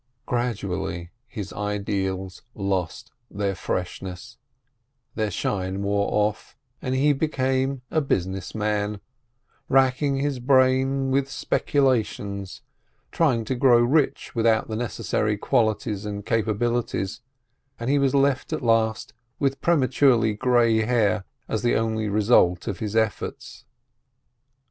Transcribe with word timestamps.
Gradually 0.25 1.11
his 1.27 1.53
ideals 1.53 2.41
lost 2.55 3.11
their 3.29 3.53
freshness, 3.53 4.39
their 5.13 5.29
shine 5.29 5.83
wore 5.83 6.09
off, 6.11 6.57
and 6.81 6.95
he 6.95 7.13
became 7.13 7.83
a 7.91 8.01
business 8.01 8.55
man, 8.55 8.99
racking 9.69 10.15
his 10.17 10.39
brain 10.39 11.11
with 11.11 11.29
speculations, 11.29 12.63
trying 13.11 13.45
to 13.45 13.53
grow 13.53 13.77
rich 13.77 14.33
without 14.33 14.67
the 14.69 14.75
necessary 14.75 15.37
qualities 15.37 16.03
and 16.03 16.25
capabilities, 16.25 17.21
and 17.79 17.87
he 17.87 17.99
was 17.99 18.15
left 18.15 18.51
at 18.51 18.63
last 18.63 19.13
with 19.37 19.61
prematurely 19.61 20.33
grey 20.33 20.77
hair 20.77 21.25
as 21.47 21.61
the 21.61 21.75
only 21.75 22.09
result 22.09 22.67
of 22.67 22.79
his 22.79 22.95
efforts. 22.95 23.65